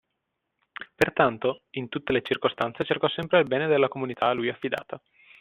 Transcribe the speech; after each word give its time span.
Pertanto, 0.95 1.65
in 1.75 1.87
tutte 1.87 2.11
le 2.11 2.23
circostanze 2.23 2.83
cercò 2.85 3.07
sempre 3.07 3.37
il 3.39 3.47
bene 3.47 3.67
della 3.67 3.87
comunità 3.87 4.29
a 4.29 4.33
lui 4.33 4.49
affidata. 4.49 4.99